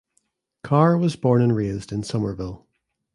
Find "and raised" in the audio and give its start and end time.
1.43-1.91